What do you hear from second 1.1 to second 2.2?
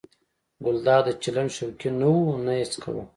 د چلم شوقي نه و